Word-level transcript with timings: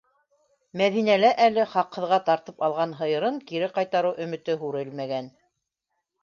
-Мәҙинәлә 0.79 1.29
әле 1.47 1.65
хаҡһыҙға 1.73 2.19
тартып 2.29 2.63
алған 2.69 2.95
һыйырын 3.03 3.37
кире 3.53 3.69
ҡайтарыу 3.77 4.15
өмөтө 4.27 4.57
һүрелмәгән. 4.65 5.31